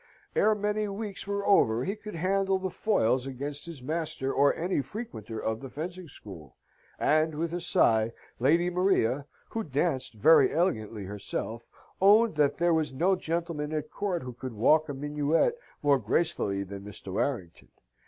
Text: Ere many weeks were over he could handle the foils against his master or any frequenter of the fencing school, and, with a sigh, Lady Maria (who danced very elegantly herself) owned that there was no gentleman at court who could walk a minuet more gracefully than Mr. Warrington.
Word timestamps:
Ere 0.35 0.55
many 0.55 0.87
weeks 0.87 1.27
were 1.27 1.45
over 1.45 1.83
he 1.83 1.95
could 1.95 2.15
handle 2.15 2.57
the 2.57 2.71
foils 2.71 3.27
against 3.27 3.67
his 3.67 3.83
master 3.83 4.33
or 4.33 4.51
any 4.55 4.81
frequenter 4.81 5.39
of 5.39 5.61
the 5.61 5.69
fencing 5.69 6.07
school, 6.07 6.55
and, 6.97 7.35
with 7.35 7.53
a 7.53 7.61
sigh, 7.61 8.11
Lady 8.39 8.67
Maria 8.71 9.27
(who 9.49 9.63
danced 9.63 10.15
very 10.15 10.51
elegantly 10.51 11.03
herself) 11.03 11.67
owned 12.01 12.33
that 12.33 12.57
there 12.57 12.73
was 12.73 12.91
no 12.91 13.15
gentleman 13.15 13.71
at 13.71 13.91
court 13.91 14.23
who 14.23 14.33
could 14.33 14.53
walk 14.53 14.89
a 14.89 14.93
minuet 14.95 15.55
more 15.83 15.99
gracefully 15.99 16.63
than 16.63 16.81
Mr. 16.81 17.13
Warrington. 17.13 17.69